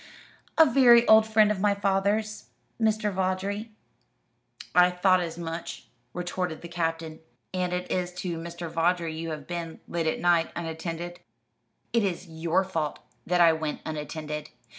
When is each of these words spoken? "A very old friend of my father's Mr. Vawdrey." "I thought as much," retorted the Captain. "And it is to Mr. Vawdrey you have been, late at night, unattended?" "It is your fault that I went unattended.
"A 0.57 0.65
very 0.65 1.07
old 1.07 1.27
friend 1.27 1.51
of 1.51 1.59
my 1.59 1.75
father's 1.75 2.45
Mr. 2.81 3.13
Vawdrey." 3.13 3.69
"I 4.73 4.89
thought 4.89 5.19
as 5.19 5.37
much," 5.37 5.89
retorted 6.11 6.63
the 6.63 6.67
Captain. 6.67 7.19
"And 7.53 7.71
it 7.71 7.91
is 7.91 8.11
to 8.13 8.39
Mr. 8.39 8.67
Vawdrey 8.67 9.13
you 9.15 9.29
have 9.29 9.45
been, 9.45 9.79
late 9.87 10.07
at 10.07 10.19
night, 10.19 10.49
unattended?" 10.55 11.19
"It 11.93 12.03
is 12.03 12.27
your 12.27 12.63
fault 12.63 12.97
that 13.27 13.41
I 13.41 13.53
went 13.53 13.81
unattended. 13.85 14.49